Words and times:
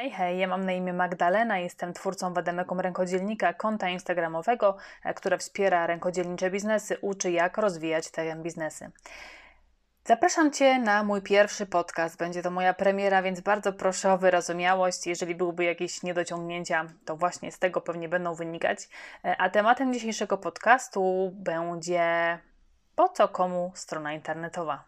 Hej, 0.00 0.10
hej, 0.10 0.38
ja 0.38 0.46
mam 0.46 0.64
na 0.64 0.72
imię 0.72 0.92
Magdalena, 0.92 1.58
jestem 1.58 1.92
twórcą 1.92 2.34
Wademekom 2.34 2.80
Rękodzielnika, 2.80 3.54
konta 3.54 3.88
instagramowego, 3.88 4.76
e, 5.04 5.14
które 5.14 5.38
wspiera 5.38 5.86
rękodzielnicze 5.86 6.50
biznesy, 6.50 6.98
uczy 7.00 7.30
jak 7.30 7.58
rozwijać 7.58 8.10
te 8.10 8.36
biznesy. 8.36 8.90
Zapraszam 10.04 10.52
Cię 10.52 10.78
na 10.78 11.04
mój 11.04 11.22
pierwszy 11.22 11.66
podcast. 11.66 12.18
Będzie 12.18 12.42
to 12.42 12.50
moja 12.50 12.74
premiera, 12.74 13.22
więc 13.22 13.40
bardzo 13.40 13.72
proszę 13.72 14.12
o 14.12 14.18
wyrozumiałość. 14.18 15.06
Jeżeli 15.06 15.34
byłyby 15.34 15.64
jakieś 15.64 16.02
niedociągnięcia, 16.02 16.86
to 17.04 17.16
właśnie 17.16 17.52
z 17.52 17.58
tego 17.58 17.80
pewnie 17.80 18.08
będą 18.08 18.34
wynikać. 18.34 18.88
E, 19.24 19.36
a 19.36 19.50
tematem 19.50 19.92
dzisiejszego 19.92 20.38
podcastu 20.38 21.32
będzie 21.34 22.38
po 22.96 23.08
co 23.08 23.28
komu 23.28 23.72
strona 23.74 24.12
internetowa. 24.12 24.84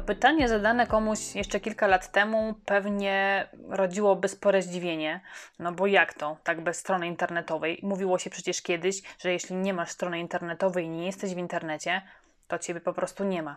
To 0.00 0.06
pytanie 0.06 0.48
zadane 0.48 0.86
komuś 0.86 1.34
jeszcze 1.34 1.60
kilka 1.60 1.86
lat 1.86 2.12
temu 2.12 2.54
pewnie 2.64 3.46
rodziłoby 3.68 4.28
spore 4.28 4.62
zdziwienie. 4.62 5.20
No 5.58 5.72
bo 5.72 5.86
jak 5.86 6.14
to, 6.14 6.36
tak 6.44 6.60
bez 6.60 6.78
strony 6.78 7.06
internetowej? 7.06 7.80
Mówiło 7.82 8.18
się 8.18 8.30
przecież 8.30 8.62
kiedyś, 8.62 9.02
że 9.18 9.32
jeśli 9.32 9.56
nie 9.56 9.74
masz 9.74 9.90
strony 9.90 10.20
internetowej 10.20 10.84
i 10.84 10.88
nie 10.88 11.06
jesteś 11.06 11.34
w 11.34 11.38
internecie, 11.38 12.02
to 12.48 12.58
ciebie 12.58 12.80
po 12.80 12.92
prostu 12.92 13.24
nie 13.24 13.42
ma. 13.42 13.54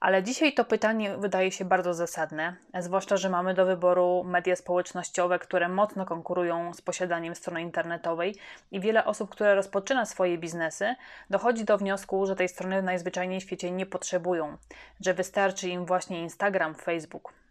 Ale 0.00 0.22
dzisiaj 0.22 0.54
to 0.54 0.64
pytanie 0.64 1.16
wydaje 1.18 1.52
się 1.52 1.64
bardzo 1.64 1.94
zasadne, 1.94 2.56
zwłaszcza, 2.80 3.16
że 3.16 3.28
mamy 3.28 3.54
do 3.54 3.66
wyboru 3.66 4.24
media 4.24 4.56
społecznościowe, 4.56 5.38
które 5.38 5.68
mocno 5.68 6.06
konkurują 6.06 6.74
z 6.74 6.80
posiadaniem 6.80 7.34
strony 7.34 7.62
internetowej 7.62 8.34
i 8.72 8.80
wiele 8.80 9.04
osób, 9.04 9.30
które 9.30 9.54
rozpoczyna 9.54 10.06
swoje 10.06 10.38
biznesy, 10.38 10.94
dochodzi 11.30 11.64
do 11.64 11.78
wniosku, 11.78 12.26
że 12.26 12.36
tej 12.36 12.48
strony 12.48 12.82
najzwyczajniej 12.82 13.40
w 13.40 13.42
świecie 13.42 13.70
nie 13.70 13.86
potrzebują, 13.86 14.56
że 15.00 15.14
wystarczy 15.14 15.68
im 15.68 15.86
właśnie 15.86 16.20
Instagram, 16.22 16.74
Facebook. 16.74 17.45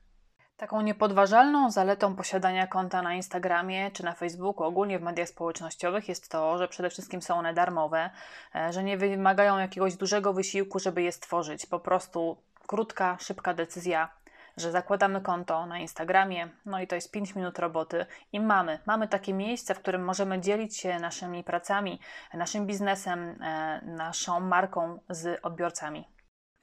Taką 0.57 0.81
niepodważalną 0.81 1.71
zaletą 1.71 2.15
posiadania 2.15 2.67
konta 2.67 3.01
na 3.01 3.13
Instagramie 3.13 3.91
czy 3.91 4.03
na 4.03 4.13
Facebooku, 4.13 4.63
ogólnie 4.63 4.99
w 4.99 5.01
mediach 5.01 5.29
społecznościowych, 5.29 6.09
jest 6.09 6.31
to, 6.31 6.57
że 6.57 6.67
przede 6.67 6.89
wszystkim 6.89 7.21
są 7.21 7.35
one 7.35 7.53
darmowe, 7.53 8.09
e, 8.55 8.73
że 8.73 8.83
nie 8.83 8.97
wymagają 8.97 9.57
jakiegoś 9.57 9.95
dużego 9.95 10.33
wysiłku, 10.33 10.79
żeby 10.79 11.01
je 11.01 11.11
stworzyć. 11.11 11.65
Po 11.65 11.79
prostu 11.79 12.37
krótka, 12.67 13.17
szybka 13.19 13.53
decyzja, 13.53 14.09
że 14.57 14.71
zakładamy 14.71 15.21
konto 15.21 15.65
na 15.65 15.79
Instagramie, 15.79 16.47
no 16.65 16.81
i 16.81 16.87
to 16.87 16.95
jest 16.95 17.11
5 17.11 17.35
minut 17.35 17.59
roboty 17.59 18.05
i 18.33 18.39
mamy, 18.39 18.79
mamy 18.85 19.07
takie 19.07 19.33
miejsce, 19.33 19.75
w 19.75 19.79
którym 19.79 20.03
możemy 20.03 20.41
dzielić 20.41 20.77
się 20.77 20.99
naszymi 20.99 21.43
pracami, 21.43 21.99
naszym 22.33 22.65
biznesem, 22.65 23.19
e, 23.41 23.81
naszą 23.85 24.39
marką 24.39 24.99
z 25.09 25.39
odbiorcami. 25.43 26.14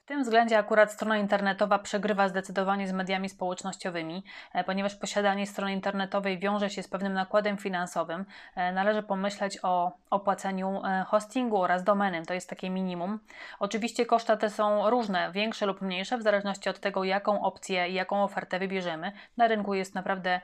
W 0.03 0.05
tym 0.05 0.23
względzie 0.23 0.57
akurat 0.57 0.91
strona 0.91 1.17
internetowa 1.17 1.79
przegrywa 1.79 2.27
zdecydowanie 2.29 2.87
z 2.87 2.91
mediami 2.91 3.29
społecznościowymi, 3.29 4.23
e, 4.53 4.63
ponieważ 4.63 4.95
posiadanie 4.95 5.47
strony 5.47 5.73
internetowej 5.73 6.39
wiąże 6.39 6.69
się 6.69 6.83
z 6.83 6.87
pewnym 6.87 7.13
nakładem 7.13 7.57
finansowym. 7.57 8.25
E, 8.55 8.71
należy 8.71 9.03
pomyśleć 9.03 9.59
o 9.61 9.91
opłaceniu 10.09 10.81
e, 10.85 11.05
hostingu 11.07 11.61
oraz 11.61 11.83
domeny, 11.83 12.25
to 12.25 12.33
jest 12.33 12.49
takie 12.49 12.69
minimum. 12.69 13.19
Oczywiście 13.59 14.05
koszta 14.05 14.37
te 14.37 14.49
są 14.49 14.89
różne, 14.89 15.31
większe 15.31 15.65
lub 15.65 15.81
mniejsze, 15.81 16.17
w 16.17 16.23
zależności 16.23 16.69
od 16.69 16.79
tego, 16.79 17.03
jaką 17.03 17.41
opcję 17.41 17.89
i 17.89 17.93
jaką 17.93 18.23
ofertę 18.23 18.59
wybierzemy. 18.59 19.11
Na 19.37 19.47
rynku 19.47 19.73
jest 19.73 19.95
naprawdę 19.95 20.41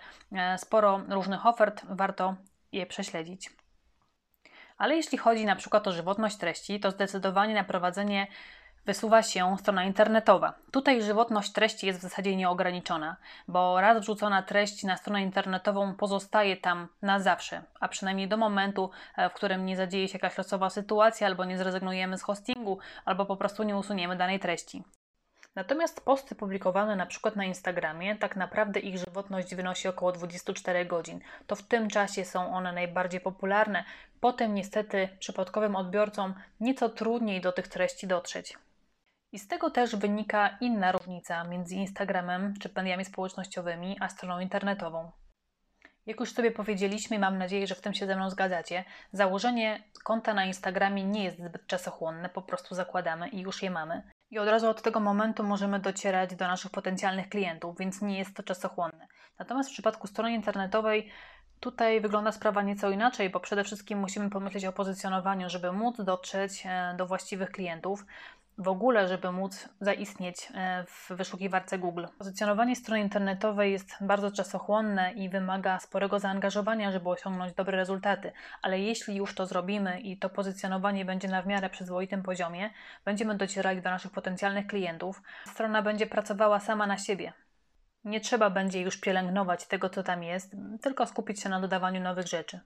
sporo 0.57 1.01
różnych 1.09 1.45
ofert, 1.45 1.85
warto 1.89 2.35
je 2.71 2.85
prześledzić. 2.85 3.49
Ale 4.77 4.95
jeśli 4.95 5.17
chodzi 5.17 5.45
na 5.45 5.55
przykład 5.55 5.87
o 5.87 5.91
żywotność 5.91 6.37
treści, 6.37 6.79
to 6.79 6.91
zdecydowanie 6.91 7.53
na 7.53 7.63
prowadzenie 7.63 8.27
wysuwa 8.85 9.23
się 9.23 9.57
strona 9.59 9.83
internetowa. 9.83 10.53
Tutaj 10.71 11.01
żywotność 11.01 11.51
treści 11.51 11.87
jest 11.87 11.99
w 11.99 12.01
zasadzie 12.01 12.35
nieograniczona, 12.35 13.15
bo 13.47 13.81
raz 13.81 14.01
wrzucona 14.01 14.43
treść 14.43 14.83
na 14.83 14.97
stronę 14.97 15.21
internetową 15.21 15.93
pozostaje 15.93 16.57
tam 16.57 16.87
na 17.01 17.19
zawsze, 17.19 17.63
a 17.79 17.87
przynajmniej 17.87 18.27
do 18.27 18.37
momentu, 18.37 18.89
e, 19.17 19.29
w 19.29 19.33
którym 19.33 19.65
nie 19.65 19.77
zadzieje 19.77 20.07
się 20.07 20.13
jakaś 20.13 20.37
losowa 20.37 20.69
sytuacja, 20.69 21.27
albo 21.27 21.45
nie 21.45 21.57
zrezygnujemy 21.57 22.17
z 22.17 22.23
hostingu, 22.23 22.79
albo 23.05 23.25
po 23.25 23.37
prostu 23.37 23.63
nie 23.63 23.77
usuniemy 23.77 24.15
danej 24.15 24.39
treści. 24.39 24.83
Natomiast 25.55 26.01
posty 26.01 26.35
publikowane 26.35 26.95
na 26.95 27.05
przykład 27.05 27.35
na 27.35 27.45
Instagramie, 27.45 28.15
tak 28.15 28.35
naprawdę 28.35 28.79
ich 28.79 28.97
żywotność 28.97 29.55
wynosi 29.55 29.87
około 29.87 30.11
24 30.11 30.85
godzin. 30.85 31.19
To 31.47 31.55
w 31.55 31.63
tym 31.63 31.89
czasie 31.89 32.25
są 32.25 32.53
one 32.53 32.73
najbardziej 32.73 33.21
popularne. 33.21 33.83
Potem 34.19 34.53
niestety 34.53 35.09
przypadkowym 35.19 35.75
odbiorcom 35.75 36.33
nieco 36.59 36.89
trudniej 36.89 37.41
do 37.41 37.51
tych 37.51 37.67
treści 37.67 38.07
dotrzeć. 38.07 38.57
I 39.31 39.39
z 39.39 39.47
tego 39.47 39.69
też 39.69 39.95
wynika 39.95 40.57
inna 40.61 40.91
różnica 40.91 41.43
między 41.43 41.75
Instagramem 41.75 42.53
czy 42.59 42.69
mediami 42.75 43.05
społecznościowymi 43.05 43.97
a 43.99 44.09
stroną 44.09 44.39
internetową. 44.39 45.11
Jak 46.05 46.19
już 46.19 46.33
sobie 46.33 46.51
powiedzieliśmy, 46.51 47.19
mam 47.19 47.37
nadzieję, 47.37 47.67
że 47.67 47.75
w 47.75 47.81
tym 47.81 47.93
się 47.93 48.07
ze 48.07 48.15
mną 48.15 48.29
zgadzacie, 48.29 48.83
założenie 49.11 49.83
konta 50.03 50.33
na 50.33 50.45
Instagramie 50.45 51.03
nie 51.03 51.23
jest 51.23 51.37
zbyt 51.37 51.67
czasochłonne, 51.67 52.29
po 52.29 52.41
prostu 52.41 52.75
zakładamy 52.75 53.29
i 53.29 53.41
już 53.41 53.63
je 53.63 53.69
mamy. 53.69 54.03
I 54.31 54.39
od 54.39 54.47
razu 54.47 54.69
od 54.69 54.81
tego 54.81 54.99
momentu 54.99 55.43
możemy 55.43 55.79
docierać 55.79 56.35
do 56.35 56.47
naszych 56.47 56.71
potencjalnych 56.71 57.29
klientów, 57.29 57.77
więc 57.77 58.01
nie 58.01 58.17
jest 58.17 58.35
to 58.35 58.43
czasochłonne. 58.43 59.07
Natomiast 59.39 59.69
w 59.69 59.73
przypadku 59.73 60.07
strony 60.07 60.33
internetowej 60.33 61.11
Tutaj 61.59 62.01
wygląda 62.01 62.31
sprawa 62.31 62.61
nieco 62.61 62.89
inaczej, 62.89 63.29
bo 63.29 63.39
przede 63.39 63.63
wszystkim 63.63 63.99
musimy 63.99 64.29
pomyśleć 64.29 64.65
o 64.65 64.73
pozycjonowaniu, 64.73 65.49
żeby 65.49 65.71
móc 65.71 66.01
dotrzeć 66.01 66.63
e, 66.65 66.93
do 66.97 67.05
właściwych 67.05 67.51
klientów 67.51 68.05
w 68.59 68.67
ogóle, 68.67 69.07
żeby 69.07 69.31
móc 69.31 69.69
zaistnieć 69.81 70.47
e, 70.53 70.85
w 70.87 71.11
wyszukiwarce 71.11 71.79
Google. 71.79 72.05
Pozycjonowanie 72.17 72.75
strony 72.75 73.01
internetowej 73.01 73.71
jest 73.71 73.95
bardzo 74.01 74.31
czasochłonne 74.31 75.13
i 75.13 75.29
wymaga 75.29 75.79
sporego 75.79 76.19
zaangażowania, 76.19 76.91
żeby 76.91 77.09
osiągnąć 77.09 77.53
dobre 77.53 77.77
rezultaty, 77.77 78.31
ale 78.61 78.79
jeśli 78.79 79.15
już 79.15 79.35
to 79.35 79.45
zrobimy 79.45 79.99
i 79.99 80.17
to 80.17 80.29
pozycjonowanie 80.29 81.05
będzie 81.05 81.27
na 81.27 81.41
w 81.41 81.47
miarę 81.47 81.69
przyzwoitym 81.69 82.23
poziomie, 82.23 82.69
będziemy 83.05 83.35
docierali 83.35 83.81
do 83.81 83.89
naszych 83.89 84.11
potencjalnych 84.11 84.67
klientów, 84.67 85.21
strona 85.45 85.81
będzie 85.81 86.07
pracowała 86.07 86.59
sama 86.59 86.87
na 86.87 86.97
siebie. 86.97 87.33
Nie 88.03 88.21
trzeba 88.21 88.49
będzie 88.49 88.81
już 88.81 88.97
pielęgnować 88.97 89.67
tego, 89.67 89.89
co 89.89 90.03
tam 90.03 90.23
jest, 90.23 90.55
tylko 90.81 91.05
skupić 91.05 91.41
się 91.41 91.49
na 91.49 91.59
dodawaniu 91.59 92.01
nowych 92.01 92.27
rzeczy. 92.27 92.59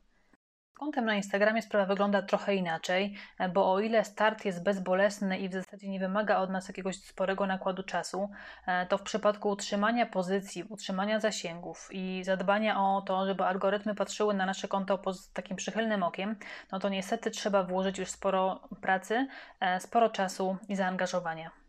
Kontem 0.83 1.05
na 1.05 1.15
Instagramie 1.15 1.61
sprawa 1.61 1.85
wygląda 1.85 2.21
trochę 2.21 2.55
inaczej, 2.55 3.15
bo 3.53 3.73
o 3.73 3.79
ile 3.79 4.05
start 4.05 4.45
jest 4.45 4.63
bezbolesny 4.63 5.39
i 5.39 5.49
w 5.49 5.53
zasadzie 5.53 5.89
nie 5.89 5.99
wymaga 5.99 6.37
od 6.37 6.49
nas 6.49 6.67
jakiegoś 6.67 6.95
sporego 6.95 7.47
nakładu 7.47 7.83
czasu, 7.83 8.29
e, 8.67 8.85
to 8.85 8.97
w 8.97 9.01
przypadku 9.01 9.49
utrzymania 9.49 10.05
pozycji, 10.05 10.63
utrzymania 10.63 11.19
zasięgów 11.19 11.89
i 11.91 12.23
zadbania 12.23 12.79
o 12.79 13.01
to, 13.01 13.25
żeby 13.25 13.43
algorytmy 13.43 13.95
patrzyły 13.95 14.33
na 14.33 14.45
nasze 14.45 14.67
konto 14.67 14.97
pod 14.97 15.27
takim 15.33 15.57
przychylnym 15.57 16.03
okiem, 16.03 16.35
no 16.71 16.79
to 16.79 16.89
niestety 16.89 17.31
trzeba 17.31 17.63
włożyć 17.63 17.97
już 17.97 18.09
sporo 18.09 18.59
pracy, 18.81 19.27
e, 19.59 19.79
sporo 19.79 20.09
czasu 20.09 20.57
i 20.69 20.75
zaangażowania. 20.75 21.62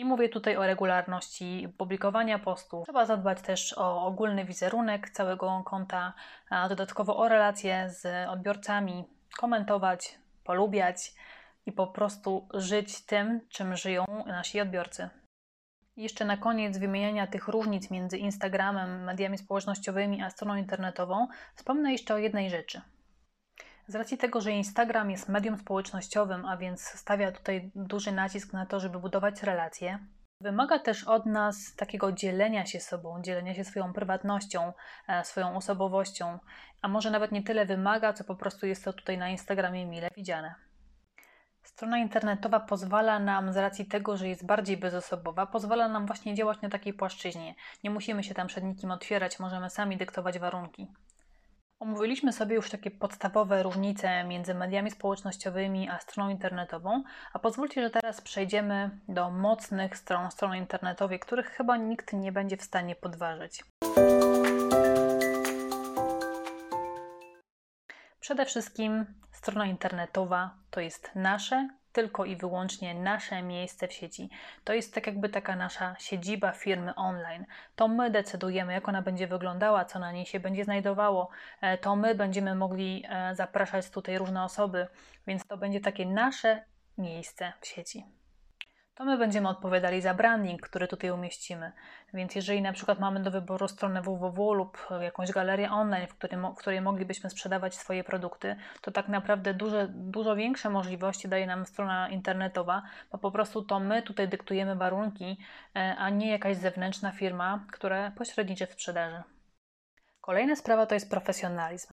I 0.00 0.04
mówię 0.04 0.28
tutaj 0.28 0.56
o 0.56 0.66
regularności 0.66 1.68
publikowania 1.78 2.38
postów. 2.38 2.84
Trzeba 2.84 3.06
zadbać 3.06 3.42
też 3.42 3.78
o 3.78 4.06
ogólny 4.06 4.44
wizerunek 4.44 5.10
całego 5.10 5.62
konta, 5.64 6.12
a 6.50 6.68
dodatkowo 6.68 7.16
o 7.16 7.28
relacje 7.28 7.90
z 7.90 8.28
odbiorcami, 8.28 9.04
komentować, 9.38 10.18
polubiać 10.44 11.14
i 11.66 11.72
po 11.72 11.86
prostu 11.86 12.48
żyć 12.54 13.06
tym, 13.06 13.40
czym 13.48 13.76
żyją 13.76 14.04
nasi 14.26 14.60
odbiorcy. 14.60 15.08
Jeszcze 15.96 16.24
na 16.24 16.36
koniec 16.36 16.78
wymieniania 16.78 17.26
tych 17.26 17.48
różnic 17.48 17.90
między 17.90 18.18
Instagramem, 18.18 19.04
mediami 19.04 19.38
społecznościowymi 19.38 20.22
a 20.22 20.30
stroną 20.30 20.56
internetową, 20.56 21.28
wspomnę 21.54 21.92
jeszcze 21.92 22.14
o 22.14 22.18
jednej 22.18 22.50
rzeczy– 22.50 22.80
z 23.90 23.94
racji 23.94 24.18
tego, 24.18 24.40
że 24.40 24.52
Instagram 24.52 25.10
jest 25.10 25.28
medium 25.28 25.58
społecznościowym, 25.58 26.46
a 26.46 26.56
więc 26.56 26.82
stawia 26.82 27.32
tutaj 27.32 27.70
duży 27.74 28.12
nacisk 28.12 28.52
na 28.52 28.66
to, 28.66 28.80
żeby 28.80 28.98
budować 28.98 29.42
relacje, 29.42 29.98
wymaga 30.40 30.78
też 30.78 31.04
od 31.04 31.26
nas 31.26 31.74
takiego 31.76 32.12
dzielenia 32.12 32.66
się 32.66 32.80
sobą, 32.80 33.22
dzielenia 33.22 33.54
się 33.54 33.64
swoją 33.64 33.92
prywatnością, 33.92 34.72
e, 35.08 35.24
swoją 35.24 35.56
osobowością, 35.56 36.38
a 36.82 36.88
może 36.88 37.10
nawet 37.10 37.32
nie 37.32 37.42
tyle 37.42 37.66
wymaga, 37.66 38.12
co 38.12 38.24
po 38.24 38.36
prostu 38.36 38.66
jest 38.66 38.84
to 38.84 38.92
tutaj 38.92 39.18
na 39.18 39.28
Instagramie 39.28 39.86
mile 39.86 40.08
widziane. 40.16 40.54
Strona 41.62 41.98
internetowa 41.98 42.60
pozwala 42.60 43.18
nam, 43.18 43.52
z 43.52 43.56
racji 43.56 43.86
tego, 43.86 44.16
że 44.16 44.28
jest 44.28 44.46
bardziej 44.46 44.76
bezosobowa, 44.76 45.46
pozwala 45.46 45.88
nam 45.88 46.06
właśnie 46.06 46.34
działać 46.34 46.60
na 46.60 46.68
takiej 46.68 46.94
płaszczyźnie. 46.94 47.54
Nie 47.84 47.90
musimy 47.90 48.24
się 48.24 48.34
tam 48.34 48.46
przed 48.46 48.64
nikim 48.64 48.90
otwierać, 48.90 49.38
możemy 49.38 49.70
sami 49.70 49.96
dyktować 49.96 50.38
warunki. 50.38 50.88
Omówiliśmy 51.80 52.32
sobie 52.32 52.56
już 52.56 52.70
takie 52.70 52.90
podstawowe 52.90 53.62
różnice 53.62 54.24
między 54.24 54.54
mediami 54.54 54.90
społecznościowymi 54.90 55.88
a 55.88 55.98
stroną 55.98 56.30
internetową, 56.30 57.02
a 57.32 57.38
pozwólcie, 57.38 57.82
że 57.82 57.90
teraz 57.90 58.20
przejdziemy 58.20 58.90
do 59.08 59.30
mocnych 59.30 59.96
stron 59.96 60.30
strony 60.30 60.58
internetowej, 60.58 61.18
których 61.18 61.46
chyba 61.46 61.76
nikt 61.76 62.12
nie 62.12 62.32
będzie 62.32 62.56
w 62.56 62.62
stanie 62.62 62.96
podważyć. 62.96 63.64
Przede 68.20 68.46
wszystkim 68.46 69.06
strona 69.32 69.66
internetowa 69.66 70.54
to 70.70 70.80
jest 70.80 71.10
nasze, 71.14 71.68
tylko 71.92 72.24
i 72.24 72.36
wyłącznie 72.36 72.94
nasze 72.94 73.42
miejsce 73.42 73.88
w 73.88 73.92
sieci. 73.92 74.30
To 74.64 74.72
jest 74.72 74.94
tak 74.94 75.06
jakby 75.06 75.28
taka 75.28 75.56
nasza 75.56 75.96
siedziba 75.98 76.52
firmy 76.52 76.94
online. 76.94 77.44
To 77.76 77.88
my 77.88 78.10
decydujemy, 78.10 78.72
jak 78.72 78.88
ona 78.88 79.02
będzie 79.02 79.26
wyglądała, 79.26 79.84
co 79.84 79.98
na 79.98 80.12
niej 80.12 80.26
się 80.26 80.40
będzie 80.40 80.64
znajdowało. 80.64 81.28
E, 81.60 81.78
to 81.78 81.96
my 81.96 82.14
będziemy 82.14 82.54
mogli 82.54 83.04
e, 83.08 83.34
zapraszać 83.34 83.90
tutaj 83.90 84.18
różne 84.18 84.44
osoby, 84.44 84.86
więc 85.26 85.46
to 85.46 85.56
będzie 85.56 85.80
takie 85.80 86.06
nasze 86.06 86.64
miejsce 86.98 87.52
w 87.60 87.66
sieci 87.66 88.19
to 88.94 89.04
my 89.04 89.18
będziemy 89.18 89.48
odpowiadali 89.48 90.00
za 90.00 90.14
branding, 90.14 90.60
który 90.60 90.88
tutaj 90.88 91.10
umieścimy. 91.10 91.72
Więc 92.14 92.34
jeżeli 92.34 92.62
na 92.62 92.72
przykład 92.72 93.00
mamy 93.00 93.20
do 93.20 93.30
wyboru 93.30 93.68
stronę 93.68 94.02
www 94.02 94.52
lub 94.52 94.88
jakąś 95.00 95.30
galerię 95.32 95.70
online, 95.70 96.06
w, 96.06 96.14
w 96.54 96.58
której 96.58 96.80
moglibyśmy 96.80 97.30
sprzedawać 97.30 97.74
swoje 97.74 98.04
produkty, 98.04 98.56
to 98.80 98.90
tak 98.90 99.08
naprawdę 99.08 99.54
duże, 99.54 99.88
dużo 99.88 100.36
większe 100.36 100.70
możliwości 100.70 101.28
daje 101.28 101.46
nam 101.46 101.66
strona 101.66 102.08
internetowa, 102.08 102.82
bo 103.12 103.18
po 103.18 103.30
prostu 103.30 103.62
to 103.62 103.80
my 103.80 104.02
tutaj 104.02 104.28
dyktujemy 104.28 104.76
warunki, 104.76 105.38
e, 105.76 105.96
a 105.98 106.10
nie 106.10 106.30
jakaś 106.30 106.56
zewnętrzna 106.56 107.12
firma, 107.12 107.66
która 107.72 108.10
pośredniczy 108.10 108.66
w 108.66 108.72
sprzedaży. 108.72 109.22
Kolejna 110.20 110.56
sprawa 110.56 110.86
to 110.86 110.94
jest 110.94 111.10
profesjonalizm. 111.10 111.99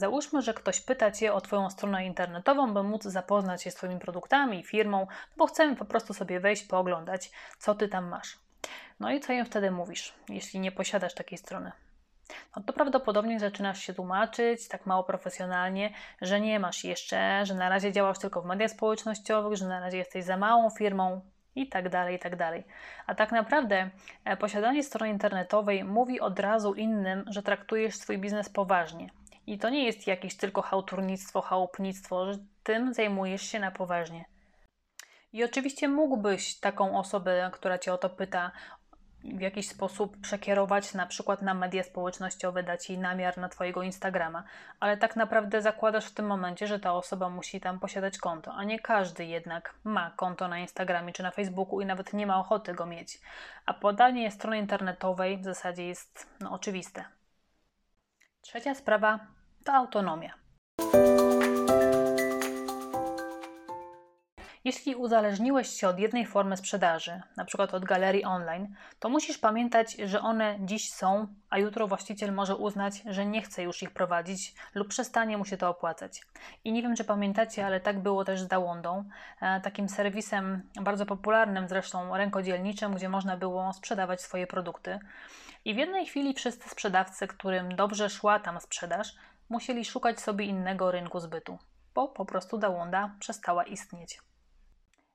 Załóżmy, 0.00 0.42
że 0.42 0.54
ktoś 0.54 0.80
pyta 0.80 1.10
Cię 1.10 1.32
o 1.32 1.40
Twoją 1.40 1.70
stronę 1.70 2.06
internetową, 2.06 2.74
by 2.74 2.82
móc 2.82 3.02
zapoznać 3.02 3.62
się 3.62 3.70
z 3.70 3.74
Twoimi 3.74 4.00
produktami, 4.00 4.64
firmą, 4.64 5.06
bo 5.36 5.46
chcemy 5.46 5.76
po 5.76 5.84
prostu 5.84 6.14
sobie 6.14 6.40
wejść, 6.40 6.64
pooglądać, 6.64 7.30
co 7.58 7.74
Ty 7.74 7.88
tam 7.88 8.08
masz. 8.08 8.38
No 9.00 9.10
i 9.10 9.20
co 9.20 9.32
im 9.32 9.44
wtedy 9.44 9.70
mówisz, 9.70 10.14
jeśli 10.28 10.60
nie 10.60 10.72
posiadasz 10.72 11.14
takiej 11.14 11.38
strony? 11.38 11.72
No 12.56 12.62
to 12.62 12.72
prawdopodobnie 12.72 13.40
zaczynasz 13.40 13.80
się 13.80 13.94
tłumaczyć 13.94 14.68
tak 14.68 14.86
mało 14.86 15.04
profesjonalnie, 15.04 15.94
że 16.20 16.40
nie 16.40 16.60
masz 16.60 16.84
jeszcze, 16.84 17.46
że 17.46 17.54
na 17.54 17.68
razie 17.68 17.92
działasz 17.92 18.18
tylko 18.18 18.42
w 18.42 18.46
mediach 18.46 18.70
społecznościowych, 18.70 19.56
że 19.56 19.68
na 19.68 19.80
razie 19.80 19.98
jesteś 19.98 20.24
za 20.24 20.36
małą 20.36 20.70
firmą 20.70 21.20
i 21.54 21.68
tak 21.68 21.88
dalej, 21.88 22.16
i 22.16 22.18
tak 22.18 22.36
dalej. 22.36 22.64
A 23.06 23.14
tak 23.14 23.32
naprawdę 23.32 23.90
e, 24.24 24.36
posiadanie 24.36 24.84
strony 24.84 25.10
internetowej 25.10 25.84
mówi 25.84 26.20
od 26.20 26.38
razu 26.38 26.74
innym, 26.74 27.24
że 27.26 27.42
traktujesz 27.42 27.94
swój 27.94 28.18
biznes 28.18 28.48
poważnie 28.48 29.10
i 29.50 29.58
to 29.58 29.68
nie 29.70 29.84
jest 29.84 30.06
jakieś 30.06 30.36
tylko 30.36 30.62
chałturnictwo, 30.62 31.40
chałupnictwo, 31.40 32.32
że 32.32 32.38
tym 32.62 32.94
zajmujesz 32.94 33.42
się 33.42 33.58
na 33.58 33.70
poważnie. 33.70 34.24
I 35.32 35.44
oczywiście 35.44 35.88
mógłbyś 35.88 36.60
taką 36.60 36.98
osobę, 36.98 37.50
która 37.52 37.78
cię 37.78 37.92
o 37.92 37.98
to 37.98 38.10
pyta, 38.10 38.52
w 39.24 39.40
jakiś 39.40 39.68
sposób 39.68 40.20
przekierować 40.20 40.94
na 40.94 41.06
przykład 41.06 41.42
na 41.42 41.54
media 41.54 41.82
społecznościowe, 41.82 42.62
dać 42.62 42.90
jej 42.90 42.98
namiar 42.98 43.38
na 43.38 43.48
Twojego 43.48 43.82
Instagrama, 43.82 44.44
ale 44.80 44.96
tak 44.96 45.16
naprawdę 45.16 45.62
zakładasz 45.62 46.06
w 46.06 46.14
tym 46.14 46.26
momencie, 46.26 46.66
że 46.66 46.80
ta 46.80 46.92
osoba 46.92 47.28
musi 47.28 47.60
tam 47.60 47.78
posiadać 47.78 48.18
konto, 48.18 48.52
a 48.54 48.64
nie 48.64 48.78
każdy 48.78 49.24
jednak 49.24 49.74
ma 49.84 50.10
konto 50.10 50.48
na 50.48 50.58
Instagramie 50.58 51.12
czy 51.12 51.22
na 51.22 51.30
Facebooku 51.30 51.80
i 51.80 51.86
nawet 51.86 52.12
nie 52.12 52.26
ma 52.26 52.40
ochoty 52.40 52.74
go 52.74 52.86
mieć. 52.86 53.20
A 53.66 53.74
podanie 53.74 54.30
strony 54.30 54.58
internetowej 54.58 55.38
w 55.38 55.44
zasadzie 55.44 55.86
jest 55.86 56.26
no, 56.40 56.52
oczywiste. 56.52 57.04
Trzecia 58.42 58.74
sprawa 58.74 59.39
to 59.64 59.72
autonomia. 59.72 60.34
Jeśli 64.64 64.94
uzależniłeś 64.94 65.68
się 65.68 65.88
od 65.88 65.98
jednej 65.98 66.26
formy 66.26 66.56
sprzedaży, 66.56 67.20
np. 67.36 67.68
od 67.72 67.84
galerii 67.84 68.24
online, 68.24 68.74
to 68.98 69.08
musisz 69.08 69.38
pamiętać, 69.38 69.94
że 69.94 70.20
one 70.20 70.58
dziś 70.60 70.92
są, 70.92 71.26
a 71.50 71.58
jutro 71.58 71.86
właściciel 71.86 72.32
może 72.32 72.56
uznać, 72.56 73.02
że 73.06 73.26
nie 73.26 73.42
chce 73.42 73.62
już 73.62 73.82
ich 73.82 73.90
prowadzić 73.90 74.54
lub 74.74 74.88
przestanie 74.88 75.38
mu 75.38 75.44
się 75.44 75.56
to 75.56 75.68
opłacać. 75.68 76.20
I 76.64 76.72
nie 76.72 76.82
wiem, 76.82 76.96
czy 76.96 77.04
pamiętacie, 77.04 77.66
ale 77.66 77.80
tak 77.80 78.02
było 78.02 78.24
też 78.24 78.40
z 78.40 78.48
Dałądą, 78.48 79.04
e, 79.40 79.60
takim 79.60 79.88
serwisem 79.88 80.62
bardzo 80.80 81.06
popularnym, 81.06 81.68
zresztą 81.68 82.16
rękodzielniczym, 82.16 82.94
gdzie 82.94 83.08
można 83.08 83.36
było 83.36 83.72
sprzedawać 83.72 84.20
swoje 84.20 84.46
produkty. 84.46 84.98
I 85.64 85.74
w 85.74 85.76
jednej 85.76 86.06
chwili 86.06 86.34
wszyscy 86.34 86.68
sprzedawcy, 86.68 87.26
którym 87.26 87.76
dobrze 87.76 88.10
szła 88.10 88.38
tam 88.38 88.60
sprzedaż, 88.60 89.14
musieli 89.50 89.84
szukać 89.84 90.20
sobie 90.20 90.44
innego 90.44 90.90
rynku 90.90 91.20
zbytu, 91.20 91.58
bo 91.94 92.08
po 92.08 92.24
prostu 92.24 92.58
Dałonda 92.58 93.16
przestała 93.18 93.64
istnieć. 93.64 94.20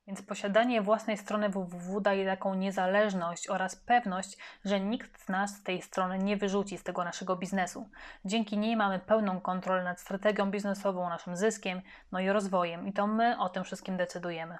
Więc 0.07 0.21
posiadanie 0.21 0.81
własnej 0.81 1.17
strony 1.17 1.49
www 1.49 2.01
daje 2.01 2.25
taką 2.25 2.55
niezależność 2.55 3.49
oraz 3.49 3.75
pewność, 3.75 4.37
że 4.65 4.79
nikt 4.79 5.21
z 5.21 5.29
nas 5.29 5.55
z 5.55 5.63
tej 5.63 5.81
strony 5.81 6.17
nie 6.17 6.37
wyrzuci 6.37 6.77
z 6.77 6.83
tego 6.83 7.03
naszego 7.03 7.35
biznesu. 7.35 7.89
Dzięki 8.25 8.57
niej 8.57 8.75
mamy 8.75 8.99
pełną 8.99 9.41
kontrolę 9.41 9.83
nad 9.83 9.99
strategią 9.99 10.51
biznesową, 10.51 11.09
naszym 11.09 11.37
zyskiem, 11.37 11.81
no 12.11 12.19
i 12.19 12.29
rozwojem, 12.29 12.87
i 12.87 12.93
to 12.93 13.07
my 13.07 13.39
o 13.39 13.49
tym 13.49 13.63
wszystkim 13.63 13.97
decydujemy. 13.97 14.57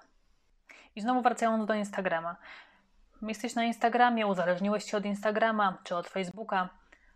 I 0.96 1.02
znowu 1.02 1.22
wracając 1.22 1.66
do 1.66 1.74
Instagrama. 1.74 2.36
Jesteś 3.22 3.56
na 3.56 3.64
Instagramie, 3.64 4.28
uzależniłeś 4.28 4.92
się 4.92 4.98
od 4.98 5.06
Instagrama 5.06 5.78
czy 5.84 5.96
od 5.96 6.08
Facebooka 6.08 6.70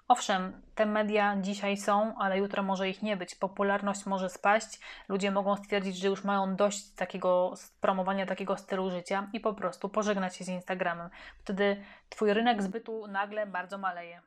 Owszem, 0.10 0.62
te 0.76 0.86
media 0.86 1.38
dzisiaj 1.42 1.78
są, 1.78 2.18
ale 2.18 2.38
jutro 2.38 2.64
może 2.64 2.90
ich 2.90 3.02
nie 3.02 3.18
być. 3.18 3.36
Popularność 3.36 4.06
może 4.06 4.30
spaść, 4.30 4.80
ludzie 5.10 5.32
mogą 5.32 5.56
stwierdzić, 5.56 5.98
że 5.98 6.08
już 6.08 6.24
mają 6.24 6.56
dość 6.56 6.92
takiego 6.96 7.54
promowania 7.82 8.26
takiego 8.26 8.58
stylu 8.58 8.90
życia 8.90 9.30
i 9.34 9.40
po 9.40 9.54
prostu 9.54 9.90
pożegnać 9.90 10.36
się 10.36 10.44
z 10.44 10.48
Instagramem. 10.48 11.10
Wtedy 11.40 11.84
Twój 12.10 12.34
rynek 12.34 12.64
zbytu 12.64 13.08
nagle 13.08 13.48
bardzo 13.48 13.78
maleje. 13.78 14.22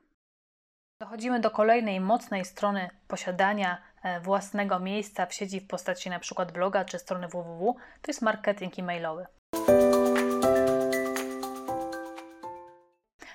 Dochodzimy 1.01 1.39
do 1.39 1.51
kolejnej 1.51 1.99
mocnej 1.99 2.45
strony 2.45 2.89
posiadania 3.07 3.77
e, 4.03 4.19
własnego 4.19 4.79
miejsca 4.79 5.25
w 5.25 5.33
sieci 5.33 5.59
w 5.59 5.67
postaci 5.67 6.09
np. 6.09 6.45
bloga 6.53 6.85
czy 6.85 6.99
strony 6.99 7.27
www, 7.27 7.75
to 8.01 8.09
jest 8.11 8.21
marketing 8.21 8.79
e-mailowy. 8.79 9.25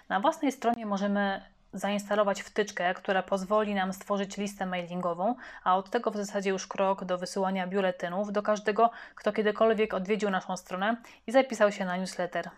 Na 0.08 0.20
własnej 0.20 0.52
stronie 0.52 0.86
możemy 0.86 1.57
zainstalować 1.72 2.42
wtyczkę, 2.42 2.94
która 2.94 3.22
pozwoli 3.22 3.74
nam 3.74 3.92
stworzyć 3.92 4.36
listę 4.36 4.66
mailingową, 4.66 5.34
a 5.64 5.76
od 5.76 5.90
tego 5.90 6.10
w 6.10 6.16
zasadzie 6.16 6.50
już 6.50 6.66
krok 6.66 7.04
do 7.04 7.18
wysyłania 7.18 7.66
biuletynów 7.66 8.32
do 8.32 8.42
każdego, 8.42 8.90
kto 9.14 9.32
kiedykolwiek 9.32 9.94
odwiedził 9.94 10.30
naszą 10.30 10.56
stronę 10.56 10.96
i 11.26 11.32
zapisał 11.32 11.72
się 11.72 11.84
na 11.84 11.96
newsletter. 11.96 12.50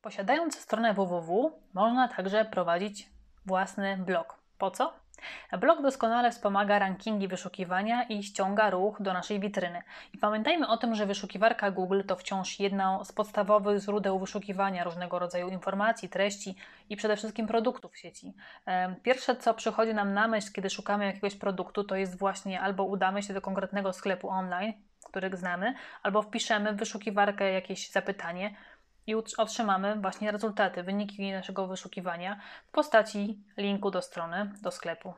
Posiadając 0.00 0.58
stronę 0.58 0.94
www, 0.94 1.52
można 1.74 2.08
także 2.08 2.44
prowadzić 2.44 3.10
własny 3.46 3.96
blog. 3.96 4.38
Po 4.58 4.70
co? 4.70 5.03
Blog 5.60 5.82
doskonale 5.82 6.30
wspomaga 6.30 6.78
rankingi 6.78 7.28
wyszukiwania 7.28 8.02
i 8.02 8.22
ściąga 8.22 8.70
ruch 8.70 9.02
do 9.02 9.12
naszej 9.12 9.40
witryny. 9.40 9.82
I 10.12 10.18
pamiętajmy 10.18 10.68
o 10.68 10.76
tym, 10.76 10.94
że 10.94 11.06
wyszukiwarka 11.06 11.70
Google 11.70 12.02
to 12.06 12.16
wciąż 12.16 12.60
jedno 12.60 13.04
z 13.04 13.12
podstawowych 13.12 13.82
źródeł 13.82 14.18
wyszukiwania 14.18 14.84
różnego 14.84 15.18
rodzaju 15.18 15.48
informacji, 15.48 16.08
treści 16.08 16.56
i 16.88 16.96
przede 16.96 17.16
wszystkim 17.16 17.46
produktów 17.46 17.92
w 17.92 17.98
sieci. 17.98 18.34
Pierwsze, 19.02 19.36
co 19.36 19.54
przychodzi 19.54 19.94
nam 19.94 20.14
na 20.14 20.28
myśl, 20.28 20.52
kiedy 20.52 20.70
szukamy 20.70 21.06
jakiegoś 21.06 21.36
produktu, 21.36 21.84
to 21.84 21.96
jest 21.96 22.18
właśnie 22.18 22.60
albo 22.60 22.84
udamy 22.84 23.22
się 23.22 23.34
do 23.34 23.40
konkretnego 23.40 23.92
sklepu 23.92 24.28
online, 24.28 24.72
który 25.04 25.36
znamy, 25.36 25.74
albo 26.02 26.22
wpiszemy 26.22 26.72
w 26.72 26.76
wyszukiwarkę 26.76 27.52
jakieś 27.52 27.90
zapytanie, 27.90 28.54
i 29.06 29.14
otrzymamy 29.14 29.96
właśnie 30.00 30.32
rezultaty, 30.32 30.82
wyniki 30.82 31.32
naszego 31.32 31.66
wyszukiwania 31.66 32.40
w 32.66 32.70
postaci 32.70 33.38
linku 33.56 33.90
do 33.90 34.02
strony, 34.02 34.52
do 34.62 34.70
sklepu. 34.70 35.14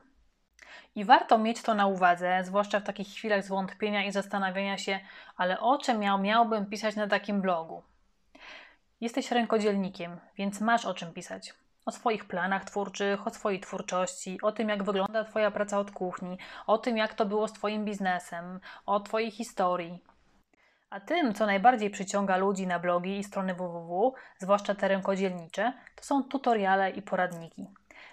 I 0.95 1.05
warto 1.05 1.39
mieć 1.39 1.63
to 1.63 1.75
na 1.75 1.87
uwadze, 1.87 2.45
zwłaszcza 2.45 2.81
w 2.81 2.85
takich 2.85 3.09
chwilach 3.09 3.45
zwątpienia 3.45 4.05
i 4.05 4.13
zastanawiania 4.13 4.79
się, 4.79 5.01
ale 5.37 5.61
o 5.61 5.79
czym 5.79 5.99
miał, 5.99 6.19
miałbym 6.19 6.67
pisać 6.67 6.97
na 6.97 7.07
takim 7.07 7.41
blogu? 7.41 7.83
Jesteś 9.01 9.31
rękodzielnikiem, 9.31 10.21
więc 10.37 10.61
masz 10.61 10.85
o 10.85 10.95
czym 10.95 11.13
pisać. 11.13 11.55
O 11.87 11.93
swoich 11.93 12.25
planach 12.25 12.65
twórczych, 12.65 13.27
o 13.27 13.31
swojej 13.31 13.61
twórczości, 13.61 14.39
o 14.43 14.53
tym, 14.53 14.69
jak 14.69 14.83
wygląda 14.83 15.25
Twoja 15.25 15.51
praca 15.51 15.79
od 15.79 15.91
kuchni, 15.91 16.39
o 16.67 16.79
tym, 16.79 16.97
jak 16.97 17.15
to 17.15 17.27
było 17.27 17.49
z 17.49 17.53
Twoim 17.53 17.85
biznesem, 17.85 18.61
o 18.87 19.01
Twojej 19.01 19.31
historii. 19.31 19.99
A 20.97 21.01
tym, 21.01 21.35
co 21.35 21.47
najbardziej 21.47 21.91
przyciąga 21.91 22.37
ludzi 22.37 22.67
na 22.67 22.79
blogi 22.79 23.19
i 23.19 23.25
strony 23.25 23.55
www, 23.55 24.15
zwłaszcza 24.39 24.75
te 24.75 24.89
rękodzielnicze, 24.89 25.73
to 25.97 26.05
są 26.05 26.25
tutoriale 26.25 26.91
i 26.91 27.03
poradniki. 27.03 27.67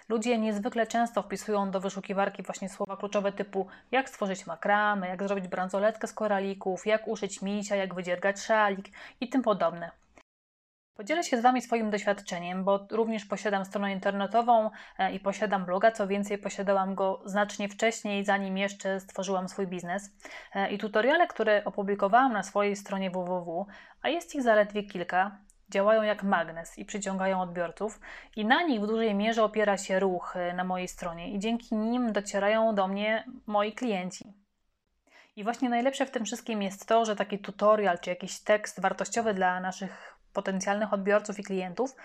Ludzie 0.08 0.38
niezwykle 0.38 0.86
często 0.86 1.22
wpisują 1.22 1.70
do 1.70 1.80
wyszukiwarki 1.80 2.42
właśnie 2.42 2.68
słowa 2.68 2.96
kluczowe 2.96 3.32
typu 3.32 3.66
jak 3.90 4.08
stworzyć 4.08 4.46
makramę, 4.46 5.08
jak 5.08 5.22
zrobić 5.22 5.48
bransoletkę 5.48 6.06
z 6.06 6.12
koralików, 6.12 6.86
jak 6.86 7.08
uszyć 7.08 7.42
misia, 7.42 7.76
jak 7.76 7.94
wydziergać 7.94 8.40
szalik 8.40 8.88
i 9.20 9.28
tym 9.28 9.42
podobne. 9.42 9.90
Podzielę 10.94 11.24
się 11.24 11.38
z 11.38 11.40
Wami 11.40 11.62
swoim 11.62 11.90
doświadczeniem, 11.90 12.64
bo 12.64 12.86
również 12.90 13.24
posiadam 13.24 13.64
stronę 13.64 13.92
internetową 13.92 14.70
e, 14.98 15.12
i 15.12 15.20
posiadam 15.20 15.64
bloga. 15.64 15.90
Co 15.90 16.06
więcej, 16.06 16.38
posiadałam 16.38 16.94
go 16.94 17.22
znacznie 17.24 17.68
wcześniej, 17.68 18.24
zanim 18.24 18.58
jeszcze 18.58 19.00
stworzyłam 19.00 19.48
swój 19.48 19.66
biznes. 19.66 20.10
E, 20.54 20.70
I 20.70 20.78
tutoriale, 20.78 21.26
które 21.26 21.64
opublikowałam 21.64 22.32
na 22.32 22.42
swojej 22.42 22.76
stronie 22.76 23.10
www, 23.10 23.66
a 24.02 24.08
jest 24.08 24.34
ich 24.34 24.42
zaledwie 24.42 24.82
kilka, 24.82 25.38
działają 25.68 26.02
jak 26.02 26.22
magnes 26.22 26.78
i 26.78 26.84
przyciągają 26.84 27.40
odbiorców, 27.40 28.00
i 28.36 28.44
na 28.44 28.62
nich 28.62 28.80
w 28.80 28.86
dużej 28.86 29.14
mierze 29.14 29.44
opiera 29.44 29.78
się 29.78 30.00
ruch 30.00 30.36
y, 30.36 30.52
na 30.52 30.64
mojej 30.64 30.88
stronie, 30.88 31.30
i 31.32 31.38
dzięki 31.38 31.74
nim 31.74 32.12
docierają 32.12 32.74
do 32.74 32.88
mnie 32.88 33.24
moi 33.46 33.72
klienci. 33.72 34.32
I 35.36 35.44
właśnie 35.44 35.68
najlepsze 35.68 36.06
w 36.06 36.10
tym 36.10 36.24
wszystkim 36.24 36.62
jest 36.62 36.86
to, 36.86 37.04
że 37.04 37.16
taki 37.16 37.38
tutorial 37.38 37.98
czy 37.98 38.10
jakiś 38.10 38.40
tekst 38.40 38.80
wartościowy 38.80 39.34
dla 39.34 39.60
naszych 39.60 40.13
potencjalnych 40.34 40.92
odbiorców 40.92 41.38
i 41.38 41.42
klientów 41.42 41.96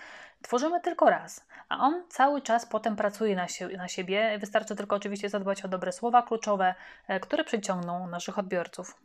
tworzymy 0.42 0.80
tylko 0.80 1.10
raz, 1.10 1.46
a 1.68 1.78
on 1.78 2.02
cały 2.08 2.42
czas 2.42 2.66
potem 2.66 2.96
pracuje 2.96 3.36
na, 3.36 3.46
na 3.76 3.88
siebie. 3.88 4.38
Wystarczy 4.38 4.76
tylko 4.76 4.96
oczywiście 4.96 5.28
zadbać 5.28 5.64
o 5.64 5.68
dobre 5.68 5.92
słowa 5.92 6.22
kluczowe, 6.22 6.74
e, 7.08 7.20
które 7.20 7.44
przyciągną 7.44 8.06
naszych 8.06 8.38
odbiorców. 8.38 9.00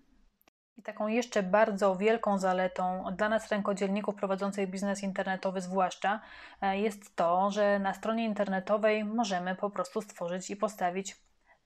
I 0.78 0.82
taką 0.82 1.08
jeszcze 1.08 1.44
bardzo 1.44 1.96
wielką 1.96 2.38
zaletą 2.38 3.06
dla 3.18 3.30
nas 3.30 3.52
rękodzielników 3.52 4.16
prowadzących 4.16 4.70
biznes 4.70 5.04
internetowy 5.04 5.62
zwłaszcza 5.62 6.20
e, 6.62 6.80
jest 6.80 7.16
to, 7.16 7.52
że 7.52 7.80
na 7.80 7.94
stronie 7.94 8.26
internetowej 8.26 9.06
możemy 9.06 9.56
po 9.56 9.70
prostu 9.70 10.02
stworzyć 10.02 10.50
i 10.50 10.56
postawić 10.56 11.18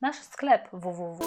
nasz 0.01 0.15
sklep 0.15 0.69
www. 0.73 1.19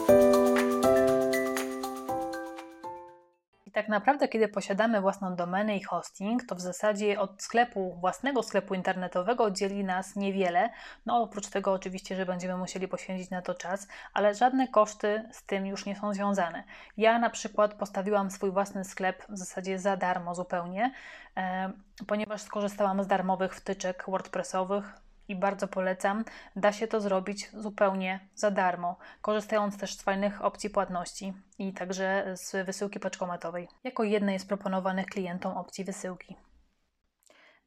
Tak 3.73 3.89
naprawdę, 3.89 4.29
kiedy 4.29 4.49
posiadamy 4.49 5.01
własną 5.01 5.37
domenę 5.37 5.77
i 5.77 5.83
hosting, 5.83 6.45
to 6.45 6.55
w 6.55 6.61
zasadzie 6.61 7.21
od 7.21 7.43
sklepu, 7.43 7.97
własnego 8.01 8.43
sklepu 8.43 8.75
internetowego 8.75 9.51
dzieli 9.51 9.85
nas 9.85 10.17
niewiele. 10.17 10.71
No, 11.07 11.23
oprócz 11.23 11.49
tego, 11.49 11.73
oczywiście, 11.73 12.17
że 12.17 12.27
będziemy 12.27 12.57
musieli 12.57 12.89
poświęcić 12.89 13.31
na 13.31 13.43
to 13.43 13.55
czas, 13.55 13.89
ale 14.15 14.35
żadne 14.35 14.69
koszty 14.69 15.29
z 15.33 15.47
tym 15.47 15.67
już 15.67 15.87
nie 15.87 15.97
są 15.97 16.15
związane. 16.15 16.65
Ja 16.97 17.19
na 17.19 17.31
przykład 17.31 17.75
postawiłam 17.75 18.31
swój 18.31 18.51
własny 18.51 18.85
sklep 18.85 19.27
w 19.29 19.39
zasadzie 19.39 19.79
za 19.79 19.97
darmo 19.97 20.35
zupełnie, 20.35 20.93
e, 21.37 21.73
ponieważ 22.07 22.43
skorzystałam 22.43 23.03
z 23.03 23.07
darmowych 23.07 23.55
wtyczek 23.55 24.05
WordPressowych 24.09 25.03
i 25.29 25.37
bardzo 25.37 25.69
polecam. 25.69 26.25
Da 26.57 26.73
się 26.73 26.87
to 26.87 27.01
zrobić 27.01 27.51
zupełnie 27.51 28.29
za 28.35 28.51
darmo, 28.51 28.97
korzystając 29.23 29.79
też 29.79 29.95
z 29.97 30.03
fajnych 30.03 30.45
opcji 30.45 30.71
płatności 30.71 31.33
i 31.59 31.73
także 31.73 32.35
z 32.37 32.67
wysyłki 32.67 33.01
paczkomatowej, 33.01 33.69
jako 33.85 34.05
jednej 34.05 34.39
z 34.39 34.47
proponowanych 34.47 35.07
klientom 35.07 35.57
opcji 35.57 35.85
wysyłki. 35.85 36.37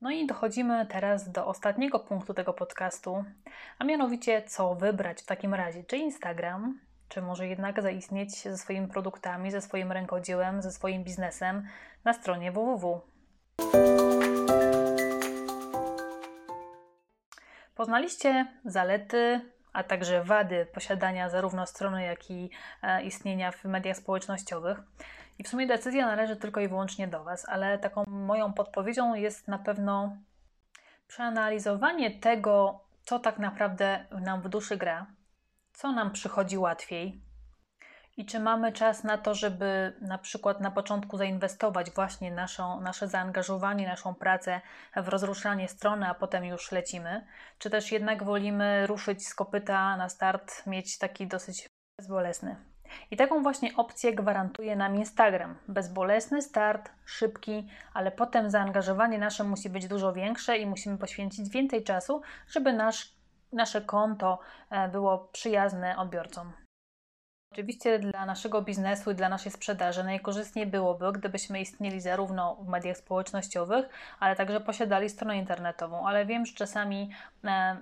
No 0.01 0.11
i 0.11 0.27
dochodzimy 0.27 0.85
teraz 0.85 1.31
do 1.31 1.47
ostatniego 1.47 1.99
punktu 1.99 2.33
tego 2.33 2.53
podcastu, 2.53 3.23
a 3.79 3.83
mianowicie 3.83 4.41
co 4.41 4.75
wybrać 4.75 5.21
w 5.21 5.25
takim 5.25 5.53
razie, 5.53 5.83
czy 5.83 5.97
Instagram, 5.97 6.79
czy 7.07 7.21
może 7.21 7.47
jednak 7.47 7.81
zaistnieć 7.81 8.43
ze 8.43 8.57
swoimi 8.57 8.87
produktami, 8.87 9.51
ze 9.51 9.61
swoim 9.61 9.91
rękodziełem, 9.91 10.61
ze 10.61 10.71
swoim 10.71 11.03
biznesem 11.03 11.67
na 12.03 12.13
stronie 12.13 12.51
www. 12.51 13.01
Poznaliście 17.75 18.47
zalety, 18.65 19.41
a 19.73 19.83
także 19.83 20.23
wady 20.23 20.65
posiadania 20.73 21.29
zarówno 21.29 21.65
strony, 21.65 22.03
jak 22.03 22.31
i 22.31 22.49
e, 22.81 23.03
istnienia 23.03 23.51
w 23.51 23.63
mediach 23.63 23.97
społecznościowych. 23.97 24.77
I 25.39 25.43
w 25.43 25.47
sumie 25.47 25.67
decyzja 25.67 26.05
należy 26.05 26.35
tylko 26.35 26.59
i 26.61 26.67
wyłącznie 26.67 27.07
do 27.07 27.23
Was, 27.23 27.49
ale 27.49 27.79
taką 27.79 28.03
moją 28.07 28.53
podpowiedzią 28.53 29.15
jest 29.15 29.47
na 29.47 29.59
pewno 29.59 30.17
przeanalizowanie 31.07 32.19
tego, 32.19 32.79
co 33.03 33.19
tak 33.19 33.39
naprawdę 33.39 34.05
nam 34.21 34.41
w 34.41 34.49
duszy 34.49 34.77
gra, 34.77 35.05
co 35.73 35.91
nam 35.91 36.11
przychodzi 36.11 36.57
łatwiej, 36.57 37.21
i 38.17 38.25
czy 38.25 38.39
mamy 38.39 38.71
czas 38.71 39.03
na 39.03 39.17
to, 39.17 39.33
żeby 39.33 39.93
na 40.01 40.17
przykład 40.17 40.61
na 40.61 40.71
początku 40.71 41.17
zainwestować 41.17 41.91
właśnie 41.91 42.31
naszą, 42.31 42.81
nasze 42.81 43.07
zaangażowanie, 43.07 43.87
naszą 43.87 44.15
pracę 44.15 44.61
w 44.95 45.07
rozruszanie 45.07 45.67
strony, 45.67 46.07
a 46.07 46.13
potem 46.13 46.45
już 46.45 46.71
lecimy? 46.71 47.25
Czy 47.59 47.69
też 47.69 47.91
jednak 47.91 48.23
wolimy 48.23 48.87
ruszyć 48.87 49.27
z 49.27 49.35
kopyta 49.35 49.97
na 49.97 50.09
start, 50.09 50.67
mieć 50.67 50.97
taki 50.97 51.27
dosyć 51.27 51.69
bezbolesny? 51.99 52.55
I 53.11 53.17
taką 53.17 53.43
właśnie 53.43 53.75
opcję 53.75 54.13
gwarantuje 54.13 54.75
nam 54.75 54.95
Instagram. 54.95 55.55
Bezbolesny 55.67 56.41
start, 56.41 56.89
szybki, 57.05 57.67
ale 57.93 58.11
potem 58.11 58.49
zaangażowanie 58.49 59.19
nasze 59.19 59.43
musi 59.43 59.69
być 59.69 59.87
dużo 59.87 60.13
większe 60.13 60.57
i 60.57 60.65
musimy 60.65 60.97
poświęcić 60.97 61.49
więcej 61.49 61.83
czasu, 61.83 62.21
żeby 62.47 62.73
nasz, 62.73 63.13
nasze 63.53 63.81
konto 63.81 64.39
e, 64.69 64.87
było 64.89 65.29
przyjazne 65.31 65.97
odbiorcom. 65.97 66.64
Oczywiście 67.55 67.99
dla 67.99 68.25
naszego 68.25 68.61
biznesu 68.61 69.11
i 69.11 69.15
dla 69.15 69.29
naszej 69.29 69.51
sprzedaży 69.51 70.03
najkorzystniej 70.03 70.65
byłoby, 70.65 71.11
gdybyśmy 71.11 71.61
istnieli 71.61 72.01
zarówno 72.01 72.55
w 72.55 72.67
mediach 72.67 72.97
społecznościowych, 72.97 73.85
ale 74.19 74.35
także 74.35 74.61
posiadali 74.61 75.09
stronę 75.09 75.37
internetową. 75.37 76.07
Ale 76.07 76.25
wiem, 76.25 76.45
że 76.45 76.53
czasami 76.53 77.09
e, 77.43 77.77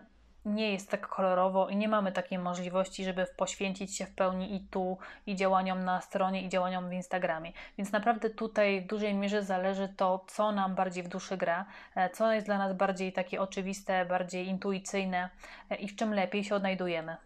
nie 0.46 0.72
jest 0.72 0.92
tak 0.92 1.08
kolorowo 1.08 1.70
i 1.70 1.76
nie 1.76 1.88
mamy 1.88 2.12
takiej 2.12 2.40
możliwości, 2.40 3.04
żeby 3.04 3.26
poświęcić 3.38 3.98
się 3.98 4.06
w 4.06 4.16
pełni 4.16 4.56
i 4.56 4.60
tu, 4.60 4.98
i 5.26 5.36
działaniom 5.36 5.84
na 5.84 6.02
stronie, 6.02 6.42
i 6.42 6.50
działaniom 6.50 6.90
w 6.90 6.94
Instagramie. 6.94 7.52
Więc 7.78 7.92
naprawdę 7.92 8.30
tutaj 8.30 8.82
w 8.82 8.88
dużej 8.88 9.14
mierze 9.14 9.44
zależy 9.44 9.90
to, 9.98 10.26
co 10.28 10.52
nam 10.52 10.76
bardziej 10.76 11.04
w 11.04 11.08
duszy 11.08 11.38
gra, 11.38 11.66
e, 11.96 12.10
co 12.10 12.32
jest 12.32 12.48
dla 12.48 12.58
nas 12.58 12.74
bardziej 12.74 13.14
takie 13.14 13.42
oczywiste, 13.42 14.06
bardziej 14.06 14.48
intuicyjne 14.48 15.30
e, 15.70 15.76
i 15.76 15.88
w 15.88 15.96
czym 15.96 16.14
lepiej 16.14 16.44
się 16.44 16.56
odnajdujemy. 16.56 17.18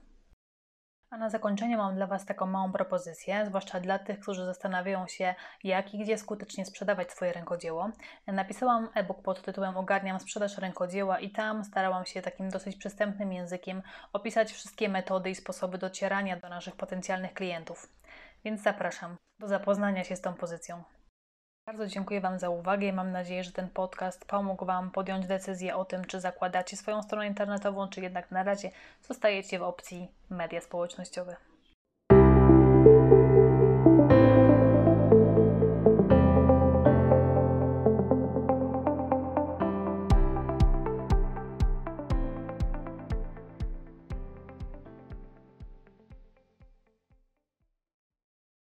A 1.09 1.17
na 1.17 1.29
zakończenie 1.29 1.77
mam 1.77 1.95
dla 1.95 2.07
Was 2.07 2.25
taką 2.25 2.45
małą 2.45 2.71
propozycję, 2.71 3.45
zwłaszcza 3.45 3.79
dla 3.79 3.99
tych, 3.99 4.19
którzy 4.19 4.45
zastanawiają 4.45 5.07
się, 5.07 5.35
jak 5.63 5.93
i 5.93 5.99
gdzie 5.99 6.17
skutecznie 6.17 6.65
sprzedawać 6.65 7.11
swoje 7.11 7.33
rękodzieło. 7.33 7.89
Napisałam 8.27 8.89
e-book 8.93 9.21
pod 9.21 9.41
tytułem 9.41 9.77
Ogarniam 9.77 10.19
sprzedaż 10.19 10.57
rękodzieła 10.57 11.19
i 11.19 11.29
tam 11.31 11.63
starałam 11.63 12.05
się 12.05 12.21
takim 12.21 12.49
dosyć 12.49 12.75
przystępnym 12.75 13.33
językiem 13.33 13.81
opisać 14.13 14.51
wszystkie 14.51 14.89
metody 14.89 15.29
i 15.29 15.35
sposoby 15.35 15.77
docierania 15.77 16.37
do 16.37 16.49
naszych 16.49 16.75
potencjalnych 16.75 17.33
klientów. 17.33 17.89
Więc 18.45 18.61
zapraszam 18.61 19.15
do 19.39 19.47
zapoznania 19.47 20.03
się 20.03 20.15
z 20.15 20.21
tą 20.21 20.33
pozycją. 20.33 20.83
Bardzo 21.67 21.87
dziękuję 21.87 22.21
Wam 22.21 22.39
za 22.39 22.49
uwagę 22.49 22.93
mam 22.93 23.11
nadzieję, 23.11 23.43
że 23.43 23.51
ten 23.51 23.69
podcast 23.69 24.25
pomógł 24.25 24.65
Wam 24.65 24.91
podjąć 24.91 25.27
decyzję 25.27 25.75
o 25.75 25.85
tym, 25.85 26.05
czy 26.05 26.19
zakładacie 26.19 26.77
swoją 26.77 27.03
stronę 27.03 27.27
internetową, 27.27 27.87
czy 27.89 28.01
jednak 28.01 28.31
na 28.31 28.43
razie 28.43 28.71
zostajecie 29.01 29.59
w 29.59 29.63
opcji 29.63 30.11
media 30.29 30.61
społecznościowe. 30.61 31.35